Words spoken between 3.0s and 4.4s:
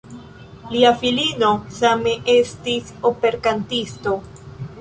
operkantisto.